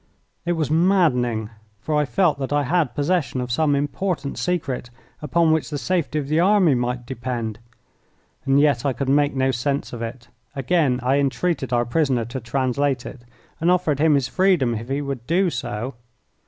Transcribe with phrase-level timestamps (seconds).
[0.47, 4.89] It was maddening, for I felt that I had possession of some important secret
[5.21, 7.59] upon which the safety of the army might depend,
[8.43, 10.27] and yet I could make no sense of it.
[10.55, 13.21] Again I entreated our prisoner to translate it,
[13.59, 15.93] and offered him his freedom if he would do so.